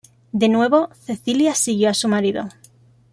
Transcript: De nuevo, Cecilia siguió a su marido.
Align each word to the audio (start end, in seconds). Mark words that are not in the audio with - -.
De 0.31 0.49
nuevo, 0.49 0.89
Cecilia 0.99 1.53
siguió 1.53 1.87
a 1.89 1.93
su 1.93 2.07
marido. 2.07 2.49